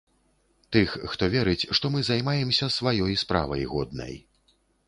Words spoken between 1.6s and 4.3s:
што мы займаемся сваёй справай годнай.